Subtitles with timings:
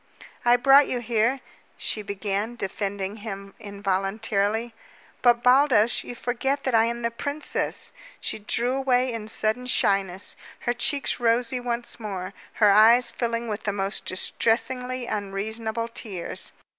[0.43, 1.41] "I brought you here"
[1.77, 4.73] she began, defending him involuntarily.
[5.21, 10.35] "But, Baldos, you forget that I am the princess!" She drew away in sudden shyness,
[10.61, 16.51] her cheeks rosy once more, her eyes filling with the most distressingly unreasonable tears.